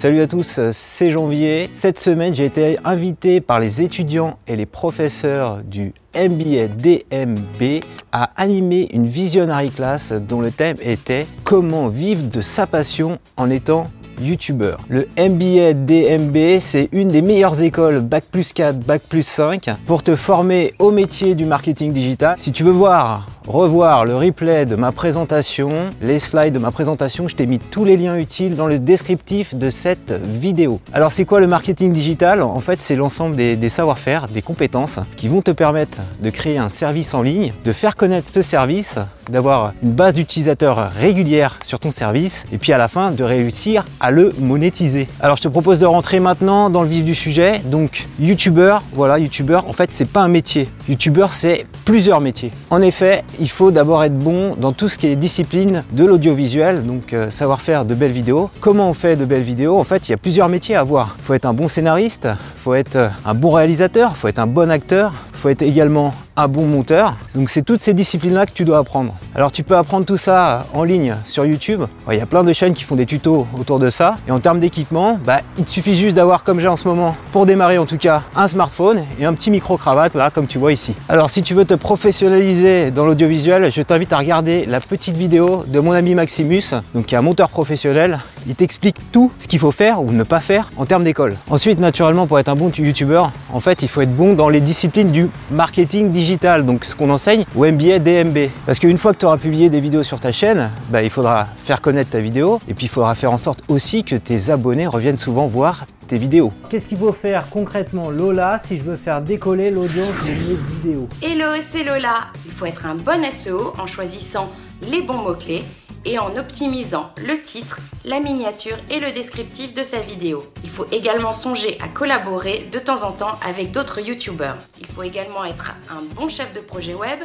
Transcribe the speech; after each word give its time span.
Salut 0.00 0.22
à 0.22 0.26
tous, 0.26 0.58
c'est 0.72 1.10
Janvier. 1.10 1.68
Cette 1.76 1.98
semaine, 1.98 2.32
j'ai 2.32 2.46
été 2.46 2.78
invité 2.86 3.42
par 3.42 3.60
les 3.60 3.82
étudiants 3.82 4.38
et 4.48 4.56
les 4.56 4.64
professeurs 4.64 5.62
du 5.62 5.92
MBA 6.16 6.68
DMB 6.68 7.84
à 8.10 8.30
animer 8.36 8.88
une 8.94 9.06
visionary 9.06 9.68
class 9.68 10.12
dont 10.12 10.40
le 10.40 10.50
thème 10.52 10.78
était 10.80 11.26
Comment 11.44 11.88
vivre 11.88 12.30
de 12.30 12.40
sa 12.40 12.66
passion 12.66 13.18
en 13.36 13.50
étant 13.50 13.88
youtubeur. 14.22 14.80
Le 14.88 15.06
MBA 15.18 15.74
DMB, 15.74 16.60
c'est 16.60 16.88
une 16.92 17.08
des 17.08 17.20
meilleures 17.20 17.62
écoles 17.62 18.00
Bac 18.00 18.24
plus 18.24 18.54
4, 18.54 18.78
Bac 18.78 19.02
plus 19.06 19.26
5 19.26 19.68
pour 19.84 20.02
te 20.02 20.16
former 20.16 20.72
au 20.78 20.92
métier 20.92 21.34
du 21.34 21.44
marketing 21.44 21.92
digital. 21.92 22.36
Si 22.40 22.52
tu 22.52 22.64
veux 22.64 22.70
voir 22.70 23.26
revoir 23.46 24.04
le 24.04 24.16
replay 24.16 24.66
de 24.66 24.76
ma 24.76 24.92
présentation, 24.92 25.70
les 26.02 26.18
slides 26.18 26.54
de 26.54 26.58
ma 26.58 26.70
présentation, 26.70 27.28
je 27.28 27.36
t'ai 27.36 27.46
mis 27.46 27.58
tous 27.58 27.84
les 27.84 27.96
liens 27.96 28.16
utiles 28.16 28.56
dans 28.56 28.66
le 28.66 28.78
descriptif 28.78 29.54
de 29.54 29.70
cette 29.70 30.12
vidéo. 30.12 30.80
Alors 30.92 31.12
c'est 31.12 31.24
quoi 31.24 31.40
le 31.40 31.46
marketing 31.46 31.92
digital? 31.92 32.42
En 32.42 32.58
fait 32.60 32.80
c'est 32.80 32.96
l'ensemble 32.96 33.36
des, 33.36 33.68
savoir-faire, 33.68 34.28
des 34.28 34.42
compétences 34.42 34.98
qui 35.16 35.28
vont 35.28 35.42
te 35.42 35.50
permettre 35.50 35.98
de 36.20 36.30
créer 36.30 36.58
un 36.58 36.68
service 36.68 37.14
en 37.14 37.22
ligne, 37.22 37.52
de 37.64 37.72
faire 37.72 37.96
connaître 37.96 38.28
ce 38.28 38.42
service, 38.42 38.96
d'avoir 39.30 39.72
une 39.82 39.92
base 39.92 40.14
d'utilisateurs 40.14 40.90
régulière 40.90 41.58
sur 41.64 41.78
ton 41.78 41.90
service 41.90 42.44
et 42.52 42.58
puis 42.58 42.72
à 42.72 42.78
la 42.78 42.88
fin 42.88 43.10
de 43.10 43.24
réussir 43.24 43.84
à 44.00 44.10
le 44.10 44.32
monétiser. 44.38 45.08
Alors 45.20 45.36
je 45.36 45.42
te 45.42 45.48
propose 45.48 45.78
de 45.78 45.86
rentrer 45.86 46.20
maintenant 46.20 46.70
dans 46.70 46.82
le 46.82 46.88
vif 46.88 47.04
du 47.04 47.14
sujet. 47.14 47.60
Donc 47.64 48.06
youtubeur, 48.18 48.82
voilà 48.92 49.18
youtubeur 49.18 49.68
en 49.68 49.72
fait 49.72 49.90
c'est 49.92 50.08
pas 50.08 50.20
un 50.20 50.28
métier. 50.28 50.68
Youtubeur 50.88 51.32
c'est 51.32 51.66
plusieurs 51.84 52.20
métiers. 52.20 52.52
En 52.70 52.82
effet, 52.82 53.24
il 53.40 53.48
faut 53.48 53.70
d'abord 53.70 54.04
être 54.04 54.18
bon 54.18 54.54
dans 54.54 54.72
tout 54.72 54.88
ce 54.88 54.98
qui 54.98 55.06
est 55.06 55.16
discipline 55.16 55.82
de 55.92 56.04
l'audiovisuel, 56.04 56.82
donc 56.84 57.12
euh, 57.12 57.30
savoir 57.30 57.60
faire 57.62 57.84
de 57.84 57.94
belles 57.94 58.12
vidéos. 58.12 58.50
Comment 58.60 58.90
on 58.90 58.94
fait 58.94 59.16
de 59.16 59.24
belles 59.24 59.42
vidéos? 59.42 59.78
En 59.78 59.84
fait, 59.84 60.08
il 60.08 60.12
y 60.12 60.14
a 60.14 60.18
plusieurs 60.18 60.48
métiers 60.48 60.76
à 60.76 60.80
avoir. 60.80 61.16
Il 61.18 61.24
faut 61.24 61.34
être 61.34 61.46
un 61.46 61.54
bon 61.54 61.68
scénariste, 61.68 62.28
il 62.30 62.60
faut 62.62 62.74
être 62.74 63.10
un 63.24 63.34
bon 63.34 63.50
réalisateur, 63.50 64.12
il 64.14 64.18
faut 64.18 64.28
être 64.28 64.38
un 64.38 64.46
bon 64.46 64.70
acteur, 64.70 65.12
il 65.32 65.38
faut 65.38 65.48
être 65.48 65.62
également 65.62 66.14
un 66.36 66.48
bon 66.48 66.66
monteur. 66.66 67.16
Donc 67.34 67.48
c'est 67.48 67.62
toutes 67.62 67.80
ces 67.82 67.94
disciplines-là 67.94 68.44
que 68.46 68.52
tu 68.52 68.64
dois 68.64 68.78
apprendre. 68.78 69.14
Alors 69.34 69.52
tu 69.52 69.62
peux 69.62 69.76
apprendre 69.76 70.04
tout 70.04 70.16
ça 70.16 70.66
en 70.74 70.82
ligne 70.82 71.14
sur 71.24 71.44
YouTube. 71.46 71.82
Il 72.10 72.16
y 72.16 72.20
a 72.20 72.26
plein 72.26 72.42
de 72.42 72.52
chaînes 72.52 72.74
qui 72.74 72.82
font 72.82 72.96
des 72.96 73.06
tutos 73.06 73.46
autour 73.58 73.78
de 73.78 73.88
ça. 73.88 74.16
Et 74.26 74.32
en 74.32 74.40
termes 74.40 74.58
d'équipement, 74.58 75.20
bah, 75.24 75.38
il 75.56 75.64
te 75.64 75.70
suffit 75.70 75.94
juste 75.94 76.16
d'avoir, 76.16 76.42
comme 76.42 76.58
j'ai 76.58 76.66
en 76.66 76.76
ce 76.76 76.88
moment, 76.88 77.16
pour 77.30 77.46
démarrer 77.46 77.78
en 77.78 77.86
tout 77.86 77.96
cas, 77.96 78.22
un 78.34 78.48
smartphone 78.48 79.04
et 79.20 79.24
un 79.24 79.34
petit 79.34 79.52
micro-cravate 79.52 80.14
là, 80.14 80.30
comme 80.30 80.48
tu 80.48 80.58
vois 80.58 80.72
ici. 80.72 80.94
Alors 81.08 81.30
si 81.30 81.42
tu 81.42 81.54
veux 81.54 81.64
te 81.64 81.74
professionnaliser 81.74 82.90
dans 82.90 83.06
l'audiovisuel, 83.06 83.70
je 83.70 83.82
t'invite 83.82 84.12
à 84.12 84.18
regarder 84.18 84.66
la 84.66 84.80
petite 84.80 85.16
vidéo 85.16 85.64
de 85.68 85.78
mon 85.78 85.92
ami 85.92 86.16
Maximus, 86.16 86.74
donc 86.94 87.06
qui 87.06 87.14
est 87.14 87.18
un 87.18 87.22
monteur 87.22 87.50
professionnel. 87.50 88.18
Il 88.48 88.54
t'explique 88.54 88.96
tout 89.12 89.30
ce 89.38 89.46
qu'il 89.46 89.58
faut 89.58 89.70
faire 89.70 90.02
ou 90.02 90.10
ne 90.10 90.24
pas 90.24 90.40
faire 90.40 90.70
en 90.76 90.86
termes 90.86 91.04
d'école. 91.04 91.36
Ensuite, 91.50 91.78
naturellement, 91.78 92.26
pour 92.26 92.38
être 92.38 92.48
un 92.48 92.54
bon 92.54 92.70
youtubeur, 92.70 93.30
en 93.52 93.60
fait, 93.60 93.82
il 93.82 93.88
faut 93.88 94.00
être 94.00 94.16
bon 94.16 94.34
dans 94.34 94.48
les 94.48 94.60
disciplines 94.60 95.12
du 95.12 95.28
marketing 95.52 96.10
digital 96.10 96.64
donc 96.64 96.84
ce 96.84 96.96
qu'on 96.96 97.10
enseigne 97.10 97.44
au 97.54 97.64
MBA 97.64 97.98
DMB. 97.98 98.48
Parce 98.66 98.78
qu'une 98.78 98.98
fois 98.98 99.12
que 99.12 99.19
tu 99.20 99.26
auras 99.26 99.36
publié 99.36 99.68
des 99.68 99.80
vidéos 99.80 100.02
sur 100.02 100.18
ta 100.18 100.32
chaîne, 100.32 100.70
bah, 100.88 101.02
il 101.02 101.10
faudra 101.10 101.46
faire 101.66 101.82
connaître 101.82 102.08
ta 102.08 102.20
vidéo 102.20 102.58
et 102.68 102.72
puis 102.72 102.86
il 102.86 102.88
faudra 102.88 103.14
faire 103.14 103.30
en 103.30 103.36
sorte 103.36 103.62
aussi 103.68 104.02
que 104.02 104.16
tes 104.16 104.48
abonnés 104.48 104.86
reviennent 104.86 105.18
souvent 105.18 105.46
voir 105.46 105.84
tes 106.08 106.16
vidéos. 106.16 106.54
Qu'est-ce 106.70 106.86
qu'il 106.86 106.96
faut 106.96 107.12
faire 107.12 107.50
concrètement 107.50 108.08
Lola 108.08 108.58
si 108.64 108.78
je 108.78 108.82
veux 108.82 108.96
faire 108.96 109.20
décoller 109.20 109.70
l'audience 109.70 110.14
de 110.24 110.30
mes 110.30 110.56
vidéos? 110.56 111.06
Hello, 111.20 111.60
c'est 111.60 111.84
Lola. 111.84 112.28
Il 112.46 112.52
faut 112.52 112.64
être 112.64 112.86
un 112.86 112.94
bon 112.94 113.22
SEO 113.30 113.74
en 113.78 113.86
choisissant 113.86 114.50
les 114.90 115.02
bons 115.02 115.18
mots-clés 115.18 115.64
et 116.06 116.18
en 116.18 116.34
optimisant 116.38 117.10
le 117.18 117.42
titre, 117.42 117.80
la 118.06 118.20
miniature 118.20 118.78
et 118.88 119.00
le 119.00 119.12
descriptif 119.12 119.74
de 119.74 119.82
sa 119.82 119.98
vidéo. 119.98 120.42
Il 120.64 120.70
faut 120.70 120.86
également 120.92 121.34
songer 121.34 121.76
à 121.82 121.88
collaborer 121.88 122.70
de 122.72 122.78
temps 122.78 123.02
en 123.02 123.12
temps 123.12 123.38
avec 123.46 123.70
d'autres 123.70 124.00
youtubeurs. 124.00 124.56
Il 124.80 124.86
faut 124.86 125.02
également 125.02 125.44
être 125.44 125.74
un 125.90 126.02
bon 126.14 126.30
chef 126.30 126.54
de 126.54 126.60
projet 126.60 126.94
web, 126.94 127.18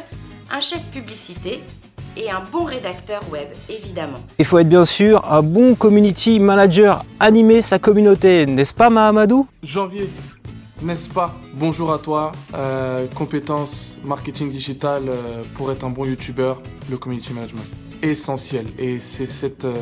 un 0.50 0.60
chef 0.60 0.82
publicité 0.92 1.62
et 2.16 2.30
un 2.30 2.42
bon 2.50 2.64
rédacteur 2.64 3.20
web, 3.30 3.48
évidemment. 3.68 4.18
Il 4.38 4.44
faut 4.44 4.58
être 4.58 4.68
bien 4.68 4.84
sûr 4.84 5.24
un 5.30 5.42
bon 5.42 5.74
community 5.74 6.40
manager, 6.40 7.04
animer 7.20 7.62
sa 7.62 7.78
communauté, 7.78 8.46
n'est-ce 8.46 8.74
pas 8.74 8.90
Mahamadou? 8.90 9.46
Janvier, 9.62 10.08
n'est-ce 10.82 11.08
pas? 11.08 11.34
Bonjour 11.54 11.92
à 11.92 11.98
toi, 11.98 12.32
euh, 12.54 13.06
compétences 13.14 13.98
marketing 14.04 14.50
digital 14.50 15.02
euh, 15.08 15.42
pour 15.54 15.70
être 15.70 15.84
un 15.84 15.90
bon 15.90 16.04
youtubeur, 16.04 16.60
le 16.90 16.96
community 16.96 17.32
management 17.32 17.64
essentiel. 18.02 18.66
Et 18.78 18.98
c'est 18.98 19.26
cette, 19.26 19.64
euh, 19.64 19.74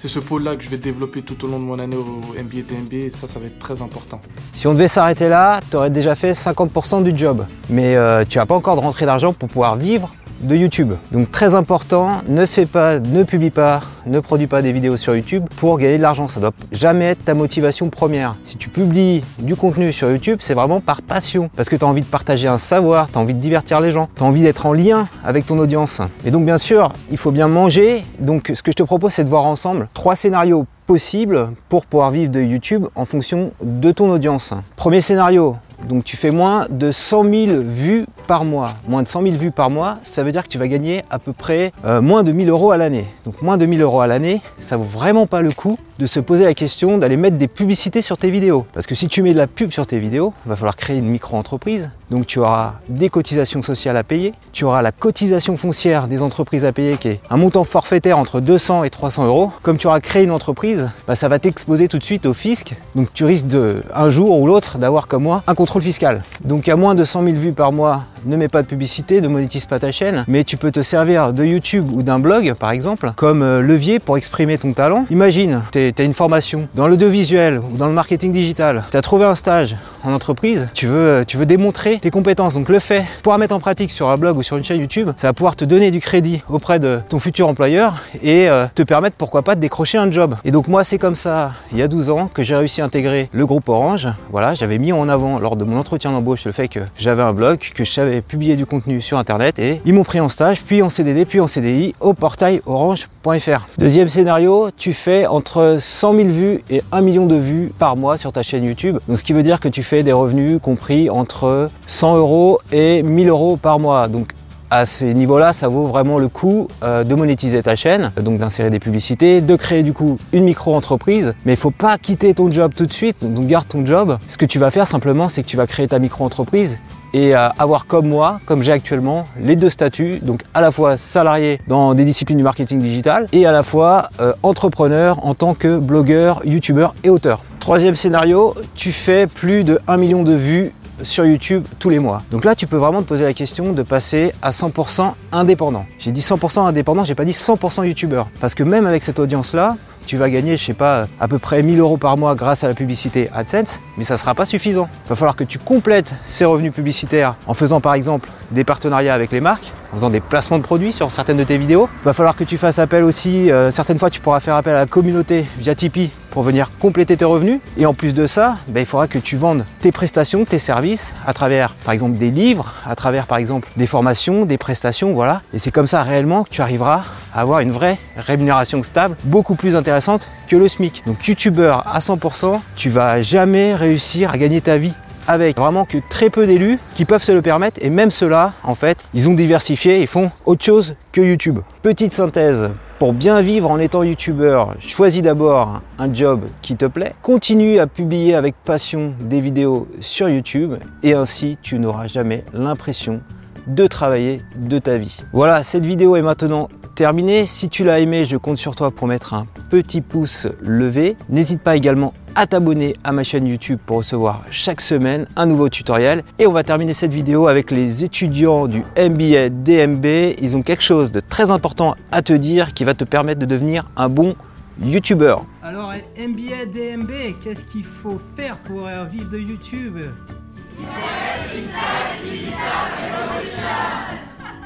c'est 0.00 0.08
ce 0.08 0.18
pôle-là 0.18 0.56
que 0.56 0.62
je 0.62 0.68
vais 0.68 0.76
développer 0.76 1.22
tout 1.22 1.44
au 1.44 1.48
long 1.48 1.58
de 1.58 1.64
mon 1.64 1.78
année 1.78 1.96
au 1.96 2.34
MBA 2.34 2.62
DMB 2.68 2.92
et 2.92 3.10
ça, 3.10 3.26
ça 3.26 3.38
va 3.38 3.46
être 3.46 3.58
très 3.58 3.80
important. 3.80 4.20
Si 4.52 4.66
on 4.66 4.74
devait 4.74 4.88
s'arrêter 4.88 5.28
là, 5.28 5.60
tu 5.70 5.76
aurais 5.76 5.90
déjà 5.90 6.14
fait 6.14 6.32
50% 6.32 7.02
du 7.02 7.16
job. 7.16 7.44
Mais 7.70 7.96
euh, 7.96 8.24
tu 8.28 8.38
n'as 8.38 8.46
pas 8.46 8.54
encore 8.54 8.76
de 8.76 8.80
rentrée 8.80 9.06
d'argent 9.06 9.32
pour 9.32 9.48
pouvoir 9.48 9.76
vivre 9.76 10.10
de 10.40 10.56
YouTube. 10.56 10.92
Donc 11.12 11.30
très 11.30 11.54
important, 11.54 12.22
ne 12.28 12.46
fais 12.46 12.66
pas, 12.66 13.00
ne 13.00 13.22
publie 13.22 13.50
pas, 13.50 13.80
ne 14.06 14.20
produis 14.20 14.46
pas 14.46 14.62
des 14.62 14.72
vidéos 14.72 14.96
sur 14.96 15.14
YouTube 15.14 15.44
pour 15.56 15.78
gagner 15.78 15.96
de 15.96 16.02
l'argent. 16.02 16.28
Ça 16.28 16.40
doit 16.40 16.52
jamais 16.72 17.06
être 17.06 17.24
ta 17.24 17.34
motivation 17.34 17.88
première. 17.88 18.36
Si 18.44 18.56
tu 18.56 18.68
publies 18.68 19.22
du 19.38 19.56
contenu 19.56 19.92
sur 19.92 20.10
YouTube, 20.10 20.38
c'est 20.40 20.54
vraiment 20.54 20.80
par 20.80 21.02
passion. 21.02 21.50
Parce 21.56 21.68
que 21.68 21.76
tu 21.76 21.84
as 21.84 21.88
envie 21.88 22.02
de 22.02 22.06
partager 22.06 22.48
un 22.48 22.58
savoir, 22.58 23.10
tu 23.10 23.18
as 23.18 23.20
envie 23.20 23.34
de 23.34 23.40
divertir 23.40 23.80
les 23.80 23.90
gens, 23.90 24.08
tu 24.14 24.22
as 24.22 24.26
envie 24.26 24.42
d'être 24.42 24.66
en 24.66 24.72
lien 24.72 25.08
avec 25.24 25.46
ton 25.46 25.58
audience. 25.58 26.00
Et 26.24 26.30
donc 26.30 26.44
bien 26.44 26.58
sûr, 26.58 26.92
il 27.10 27.16
faut 27.16 27.30
bien 27.30 27.48
manger. 27.48 28.04
Donc 28.18 28.52
ce 28.54 28.62
que 28.62 28.70
je 28.70 28.76
te 28.76 28.82
propose, 28.82 29.12
c'est 29.12 29.24
de 29.24 29.30
voir 29.30 29.44
ensemble 29.44 29.88
trois 29.94 30.16
scénarios 30.16 30.66
possibles 30.86 31.50
pour 31.68 31.86
pouvoir 31.86 32.10
vivre 32.10 32.30
de 32.30 32.40
YouTube 32.40 32.86
en 32.94 33.04
fonction 33.04 33.52
de 33.62 33.90
ton 33.90 34.10
audience. 34.10 34.52
Premier 34.76 35.00
scénario, 35.00 35.56
donc 35.88 36.04
tu 36.04 36.16
fais 36.16 36.30
moins 36.30 36.66
de 36.70 36.90
100 36.90 37.24
000 37.24 37.60
vues 37.62 38.06
par 38.26 38.44
mois. 38.44 38.72
Moins 38.88 39.02
de 39.02 39.08
100 39.08 39.22
000 39.22 39.36
vues 39.36 39.50
par 39.50 39.70
mois, 39.70 39.98
ça 40.02 40.22
veut 40.22 40.32
dire 40.32 40.42
que 40.42 40.48
tu 40.48 40.58
vas 40.58 40.68
gagner 40.68 41.04
à 41.10 41.18
peu 41.18 41.32
près 41.32 41.72
euh, 41.84 42.00
moins 42.00 42.22
de 42.22 42.32
1000 42.32 42.48
euros 42.48 42.70
à 42.70 42.76
l'année. 42.76 43.06
Donc 43.24 43.42
moins 43.42 43.56
de 43.56 43.66
1000 43.66 43.82
euros 43.82 44.00
à 44.00 44.06
l'année, 44.06 44.40
ça 44.60 44.76
vaut 44.76 44.84
vraiment 44.84 45.26
pas 45.26 45.42
le 45.42 45.50
coup 45.50 45.78
de 45.98 46.06
se 46.06 46.20
poser 46.20 46.44
la 46.44 46.54
question 46.54 46.98
d'aller 46.98 47.16
mettre 47.16 47.36
des 47.36 47.48
publicités 47.48 48.02
sur 48.02 48.18
tes 48.18 48.30
vidéos. 48.30 48.66
Parce 48.72 48.86
que 48.86 48.94
si 48.94 49.08
tu 49.08 49.22
mets 49.22 49.32
de 49.32 49.38
la 49.38 49.46
pub 49.46 49.70
sur 49.70 49.86
tes 49.86 49.98
vidéos, 49.98 50.32
il 50.44 50.48
va 50.48 50.56
falloir 50.56 50.76
créer 50.76 50.98
une 50.98 51.08
micro-entreprise. 51.08 51.90
Donc 52.10 52.26
tu 52.26 52.38
auras 52.38 52.74
des 52.88 53.08
cotisations 53.08 53.62
sociales 53.62 53.96
à 53.96 54.04
payer, 54.04 54.34
tu 54.52 54.64
auras 54.64 54.82
la 54.82 54.92
cotisation 54.92 55.56
foncière 55.56 56.06
des 56.06 56.22
entreprises 56.22 56.64
à 56.64 56.72
payer 56.72 56.96
qui 56.96 57.08
est 57.08 57.20
un 57.30 57.36
montant 57.36 57.64
forfaitaire 57.64 58.18
entre 58.18 58.40
200 58.40 58.84
et 58.84 58.90
300 58.90 59.26
euros. 59.26 59.50
Comme 59.62 59.78
tu 59.78 59.86
auras 59.86 60.00
créé 60.00 60.24
une 60.24 60.30
entreprise, 60.30 60.90
bah, 61.06 61.16
ça 61.16 61.28
va 61.28 61.38
t'exposer 61.38 61.88
tout 61.88 61.98
de 61.98 62.04
suite 62.04 62.26
au 62.26 62.34
fisc. 62.34 62.76
Donc 62.94 63.08
tu 63.14 63.24
risques 63.24 63.46
de, 63.46 63.82
un 63.94 64.10
jour 64.10 64.38
ou 64.38 64.46
l'autre 64.46 64.78
d'avoir 64.78 65.08
comme 65.08 65.24
moi 65.24 65.42
un 65.46 65.54
contrôle 65.54 65.82
fiscal. 65.82 66.22
Donc 66.44 66.68
à 66.68 66.76
moins 66.76 66.94
de 66.94 67.04
100 67.04 67.24
000 67.24 67.36
vues 67.36 67.52
par 67.52 67.72
mois, 67.72 68.04
ne 68.26 68.36
mets 68.36 68.48
pas 68.48 68.62
de 68.62 68.66
publicité, 68.66 69.20
ne 69.20 69.28
monétise 69.28 69.66
pas 69.66 69.78
ta 69.78 69.92
chaîne, 69.92 70.24
mais 70.28 70.44
tu 70.44 70.56
peux 70.56 70.72
te 70.72 70.82
servir 70.82 71.32
de 71.32 71.44
YouTube 71.44 71.86
ou 71.92 72.02
d'un 72.02 72.18
blog 72.18 72.54
par 72.54 72.70
exemple 72.70 73.10
comme 73.16 73.42
euh, 73.42 73.60
levier 73.60 73.98
pour 73.98 74.16
exprimer 74.16 74.58
ton 74.58 74.72
talent. 74.72 75.06
Imagine, 75.10 75.62
tu 75.72 75.92
tu 75.92 76.02
as 76.02 76.04
une 76.04 76.14
formation 76.14 76.68
dans 76.74 76.88
l'audiovisuel 76.88 77.58
ou 77.58 77.76
dans 77.76 77.86
le 77.86 77.92
marketing 77.92 78.32
digital, 78.32 78.84
tu 78.90 78.96
as 78.96 79.02
trouvé 79.02 79.24
un 79.24 79.34
stage 79.34 79.76
en 80.04 80.12
entreprise, 80.12 80.68
tu 80.74 80.86
veux, 80.86 81.24
tu 81.26 81.36
veux 81.36 81.46
démontrer 81.46 81.98
tes 81.98 82.10
compétences. 82.10 82.54
Donc 82.54 82.68
le 82.68 82.78
fait, 82.78 83.04
pouvoir 83.22 83.38
mettre 83.38 83.54
en 83.54 83.60
pratique 83.60 83.90
sur 83.90 84.10
un 84.10 84.16
blog 84.16 84.36
ou 84.36 84.42
sur 84.42 84.56
une 84.56 84.64
chaîne 84.64 84.80
YouTube, 84.80 85.10
ça 85.16 85.28
va 85.28 85.32
pouvoir 85.32 85.56
te 85.56 85.64
donner 85.64 85.90
du 85.90 86.00
crédit 86.00 86.42
auprès 86.48 86.78
de 86.78 87.00
ton 87.08 87.18
futur 87.18 87.48
employeur 87.48 88.02
et 88.22 88.48
euh, 88.48 88.66
te 88.74 88.82
permettre 88.82 89.16
pourquoi 89.16 89.42
pas 89.42 89.54
de 89.54 89.60
décrocher 89.60 89.98
un 89.98 90.10
job. 90.10 90.36
Et 90.44 90.50
donc 90.50 90.68
moi 90.68 90.84
c'est 90.84 90.98
comme 90.98 91.14
ça, 91.14 91.52
il 91.72 91.78
y 91.78 91.82
a 91.82 91.88
12 91.88 92.10
ans, 92.10 92.30
que 92.32 92.42
j'ai 92.42 92.54
réussi 92.54 92.82
à 92.82 92.84
intégrer 92.84 93.28
le 93.32 93.46
groupe 93.46 93.68
Orange. 93.68 94.08
Voilà, 94.30 94.54
j'avais 94.54 94.78
mis 94.78 94.92
en 94.92 95.08
avant 95.08 95.38
lors 95.38 95.56
de 95.56 95.64
mon 95.64 95.78
entretien 95.78 96.12
d'embauche 96.12 96.44
le 96.44 96.52
fait 96.52 96.68
que 96.68 96.80
j'avais 96.98 97.22
un 97.22 97.32
blog, 97.32 97.58
que 97.74 97.84
je 97.84 97.90
savais 97.90 98.20
publier 98.20 98.56
du 98.56 98.66
contenu 98.66 99.00
sur 99.00 99.16
internet 99.16 99.58
et 99.58 99.80
ils 99.86 99.94
m'ont 99.94 100.04
pris 100.04 100.20
en 100.20 100.28
stage, 100.28 100.62
puis 100.62 100.82
en 100.82 100.90
CDD, 100.90 101.24
puis 101.24 101.40
en 101.40 101.46
CDI 101.46 101.94
au 102.00 102.12
portail 102.12 102.60
orange.fr. 102.66 103.66
Deuxième 103.78 104.10
scénario, 104.10 104.68
tu 104.76 104.92
fais 104.92 105.26
entre 105.26 105.78
100 105.80 106.14
000 106.14 106.28
vues 106.28 106.64
et 106.68 106.82
1 106.92 107.00
million 107.00 107.26
de 107.26 107.36
vues 107.36 107.72
par 107.78 107.96
mois 107.96 108.18
sur 108.18 108.32
ta 108.32 108.42
chaîne 108.42 108.64
YouTube. 108.64 108.98
Donc 109.08 109.18
ce 109.18 109.24
qui 109.24 109.32
veut 109.32 109.42
dire 109.42 109.60
que 109.60 109.68
tu 109.68 109.82
fais 109.82 109.93
des 110.02 110.12
revenus 110.12 110.58
compris 110.60 111.08
entre 111.10 111.70
100 111.86 112.16
euros 112.16 112.58
et 112.72 113.02
1000 113.02 113.28
euros 113.28 113.56
par 113.56 113.78
mois. 113.78 114.08
Donc 114.08 114.32
à 114.70 114.86
ces 114.86 115.14
niveaux-là, 115.14 115.52
ça 115.52 115.68
vaut 115.68 115.84
vraiment 115.84 116.18
le 116.18 116.28
coup 116.28 116.68
euh, 116.82 117.04
de 117.04 117.14
monétiser 117.14 117.62
ta 117.62 117.76
chaîne, 117.76 118.10
donc 118.20 118.38
d'insérer 118.38 118.70
des 118.70 118.80
publicités, 118.80 119.40
de 119.40 119.56
créer 119.56 119.82
du 119.82 119.92
coup 119.92 120.18
une 120.32 120.44
micro-entreprise. 120.44 121.34
Mais 121.44 121.52
il 121.52 121.58
faut 121.58 121.70
pas 121.70 121.96
quitter 121.98 122.34
ton 122.34 122.50
job 122.50 122.72
tout 122.76 122.86
de 122.86 122.92
suite, 122.92 123.18
donc 123.22 123.46
garde 123.46 123.68
ton 123.68 123.86
job. 123.86 124.18
Ce 124.28 124.36
que 124.36 124.46
tu 124.46 124.58
vas 124.58 124.70
faire 124.70 124.88
simplement, 124.88 125.28
c'est 125.28 125.42
que 125.42 125.48
tu 125.48 125.56
vas 125.56 125.66
créer 125.66 125.86
ta 125.86 125.98
micro-entreprise 125.98 126.78
et 127.12 127.36
euh, 127.36 127.48
avoir 127.58 127.86
comme 127.86 128.08
moi, 128.08 128.40
comme 128.44 128.62
j'ai 128.62 128.72
actuellement, 128.72 129.26
les 129.40 129.54
deux 129.54 129.70
statuts, 129.70 130.18
donc 130.20 130.42
à 130.52 130.60
la 130.60 130.72
fois 130.72 130.96
salarié 130.96 131.60
dans 131.68 131.94
des 131.94 132.04
disciplines 132.04 132.38
du 132.38 132.44
marketing 132.44 132.80
digital 132.80 133.28
et 133.32 133.46
à 133.46 133.52
la 133.52 133.62
fois 133.62 134.10
euh, 134.20 134.32
entrepreneur 134.42 135.24
en 135.24 135.34
tant 135.34 135.54
que 135.54 135.78
blogueur, 135.78 136.42
youtubeur 136.44 136.94
et 137.04 137.10
auteur. 137.10 137.44
Troisième 137.64 137.96
scénario, 137.96 138.54
tu 138.74 138.92
fais 138.92 139.26
plus 139.26 139.64
de 139.64 139.80
1 139.88 139.96
million 139.96 140.22
de 140.22 140.34
vues 140.34 140.72
sur 141.02 141.24
YouTube 141.24 141.64
tous 141.78 141.88
les 141.88 141.98
mois. 141.98 142.20
Donc 142.30 142.44
là, 142.44 142.54
tu 142.54 142.66
peux 142.66 142.76
vraiment 142.76 143.00
te 143.00 143.08
poser 143.08 143.24
la 143.24 143.32
question 143.32 143.72
de 143.72 143.82
passer 143.82 144.34
à 144.42 144.50
100% 144.50 145.14
indépendant. 145.32 145.86
J'ai 145.98 146.12
dit 146.12 146.20
100% 146.20 146.66
indépendant, 146.66 147.04
j'ai 147.04 147.14
pas 147.14 147.24
dit 147.24 147.32
100% 147.32 147.86
YouTubeur. 147.86 148.28
Parce 148.38 148.54
que 148.54 148.64
même 148.64 148.86
avec 148.86 149.02
cette 149.02 149.18
audience-là, 149.18 149.78
tu 150.06 150.18
vas 150.18 150.28
gagner, 150.28 150.58
je 150.58 150.62
sais 150.62 150.74
pas, 150.74 151.06
à 151.18 151.26
peu 151.26 151.38
près 151.38 151.62
1000 151.62 151.80
euros 151.80 151.96
par 151.96 152.18
mois 152.18 152.34
grâce 152.34 152.64
à 152.64 152.68
la 152.68 152.74
publicité 152.74 153.30
AdSense, 153.34 153.80
mais 153.96 154.04
ça 154.04 154.18
sera 154.18 154.34
pas 154.34 154.44
suffisant. 154.44 154.86
Il 155.06 155.08
va 155.08 155.16
falloir 155.16 155.34
que 155.34 155.44
tu 155.44 155.58
complètes 155.58 156.12
ces 156.26 156.44
revenus 156.44 156.74
publicitaires 156.74 157.34
en 157.46 157.54
faisant 157.54 157.80
par 157.80 157.94
exemple 157.94 158.28
des 158.50 158.64
partenariats 158.64 159.14
avec 159.14 159.32
les 159.32 159.40
marques, 159.40 159.72
en 159.94 159.96
faisant 159.96 160.10
des 160.10 160.20
placements 160.20 160.58
de 160.58 160.64
produits 160.64 160.92
sur 160.92 161.12
certaines 161.12 161.36
de 161.36 161.44
tes 161.44 161.56
vidéos. 161.56 161.88
Il 162.02 162.04
va 162.04 162.12
falloir 162.12 162.34
que 162.34 162.42
tu 162.42 162.58
fasses 162.58 162.80
appel 162.80 163.04
aussi, 163.04 163.52
euh, 163.52 163.70
certaines 163.70 163.98
fois 163.98 164.10
tu 164.10 164.20
pourras 164.20 164.40
faire 164.40 164.56
appel 164.56 164.74
à 164.74 164.78
la 164.78 164.86
communauté 164.86 165.44
via 165.58 165.76
Tipeee 165.76 166.10
pour 166.30 166.42
venir 166.42 166.72
compléter 166.80 167.16
tes 167.16 167.24
revenus. 167.24 167.60
Et 167.78 167.86
en 167.86 167.94
plus 167.94 168.12
de 168.12 168.26
ça, 168.26 168.56
ben, 168.66 168.80
il 168.80 168.86
faudra 168.86 169.06
que 169.06 169.18
tu 169.20 169.36
vendes 169.36 169.64
tes 169.80 169.92
prestations, 169.92 170.44
tes 170.44 170.58
services 170.58 171.12
à 171.26 171.32
travers 171.32 171.74
par 171.84 171.94
exemple 171.94 172.18
des 172.18 172.30
livres, 172.32 172.72
à 172.84 172.96
travers 172.96 173.26
par 173.26 173.38
exemple 173.38 173.68
des 173.76 173.86
formations, 173.86 174.44
des 174.44 174.58
prestations, 174.58 175.12
voilà. 175.12 175.42
Et 175.52 175.60
c'est 175.60 175.70
comme 175.70 175.86
ça 175.86 176.02
réellement 176.02 176.42
que 176.42 176.50
tu 176.50 176.60
arriveras 176.60 177.04
à 177.32 177.40
avoir 177.40 177.60
une 177.60 177.70
vraie 177.70 177.98
rémunération 178.16 178.82
stable, 178.82 179.16
beaucoup 179.22 179.54
plus 179.54 179.76
intéressante 179.76 180.28
que 180.48 180.56
le 180.56 180.66
SMIC. 180.66 181.04
Donc 181.06 181.24
youtubeur 181.28 181.84
à 181.86 182.00
100%, 182.00 182.60
tu 182.74 182.88
vas 182.88 183.22
jamais 183.22 183.76
réussir 183.76 184.32
à 184.32 184.38
gagner 184.38 184.60
ta 184.60 184.76
vie 184.76 184.92
avec 185.26 185.56
vraiment 185.58 185.84
que 185.84 185.98
très 186.10 186.30
peu 186.30 186.46
d'élus 186.46 186.78
qui 186.94 187.04
peuvent 187.04 187.22
se 187.22 187.32
le 187.32 187.42
permettre 187.42 187.78
et 187.82 187.90
même 187.90 188.10
ceux-là 188.10 188.52
en 188.62 188.74
fait 188.74 189.04
ils 189.14 189.28
ont 189.28 189.34
diversifié 189.34 190.02
et 190.02 190.06
font 190.06 190.30
autre 190.46 190.64
chose 190.64 190.96
que 191.12 191.20
YouTube. 191.20 191.60
Petite 191.82 192.12
synthèse, 192.12 192.70
pour 192.98 193.12
bien 193.12 193.42
vivre 193.42 193.70
en 193.70 193.78
étant 193.78 194.02
youtubeur, 194.02 194.74
choisis 194.80 195.22
d'abord 195.22 195.80
un 195.98 196.12
job 196.12 196.42
qui 196.62 196.76
te 196.76 196.86
plaît, 196.86 197.14
continue 197.22 197.78
à 197.78 197.86
publier 197.86 198.34
avec 198.34 198.54
passion 198.64 199.14
des 199.20 199.40
vidéos 199.40 199.88
sur 200.00 200.28
YouTube 200.28 200.74
et 201.02 201.14
ainsi 201.14 201.58
tu 201.62 201.78
n'auras 201.78 202.06
jamais 202.06 202.44
l'impression 202.52 203.20
de 203.66 203.86
travailler 203.86 204.42
de 204.56 204.78
ta 204.78 204.98
vie. 204.98 205.18
Voilà, 205.32 205.62
cette 205.62 205.86
vidéo 205.86 206.16
est 206.16 206.22
maintenant 206.22 206.68
terminée. 206.94 207.46
Si 207.46 207.68
tu 207.68 207.84
l'as 207.84 207.98
aimé, 208.00 208.24
je 208.24 208.36
compte 208.36 208.58
sur 208.58 208.74
toi 208.76 208.90
pour 208.90 209.08
mettre 209.08 209.34
un 209.34 209.46
petit 209.70 210.00
pouce 210.00 210.46
levé. 210.60 211.16
N'hésite 211.28 211.60
pas 211.60 211.76
également 211.76 212.12
à 212.34 212.46
t'abonner 212.46 212.96
à 213.04 213.12
ma 213.12 213.22
chaîne 213.22 213.46
YouTube 213.46 213.78
pour 213.84 213.98
recevoir 213.98 214.42
chaque 214.50 214.80
semaine 214.80 215.26
un 215.36 215.46
nouveau 215.46 215.68
tutoriel. 215.68 216.24
Et 216.38 216.46
on 216.46 216.52
va 216.52 216.62
terminer 216.62 216.92
cette 216.92 217.12
vidéo 217.12 217.46
avec 217.46 217.70
les 217.70 218.04
étudiants 218.04 218.66
du 218.66 218.82
MBA 218.98 219.50
DMB. 219.50 220.36
Ils 220.40 220.56
ont 220.56 220.62
quelque 220.62 220.82
chose 220.82 221.12
de 221.12 221.20
très 221.20 221.50
important 221.50 221.94
à 222.10 222.22
te 222.22 222.32
dire 222.32 222.74
qui 222.74 222.84
va 222.84 222.94
te 222.94 223.04
permettre 223.04 223.40
de 223.40 223.46
devenir 223.46 223.84
un 223.96 224.08
bon 224.08 224.34
YouTuber. 224.82 225.36
Alors, 225.62 225.92
MBA 226.18 226.66
DMB, 226.66 227.40
qu'est-ce 227.42 227.64
qu'il 227.64 227.84
faut 227.84 228.20
faire 228.36 228.56
pour 228.58 228.88
vivre 229.10 229.30
de 229.30 229.38
YouTube? 229.38 229.98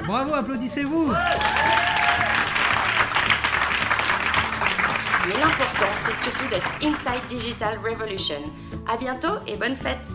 Bravo, 0.06 0.34
applaudissez-vous 0.34 1.12
Mais 5.28 5.34
l'important, 5.34 5.92
c'est 6.06 6.24
surtout 6.24 6.48
d'être 6.48 6.72
Inside 6.82 7.26
Digital 7.28 7.78
Revolution. 7.84 8.40
À 8.90 8.96
bientôt 8.96 9.34
et 9.46 9.56
bonne 9.56 9.76
fête 9.76 10.08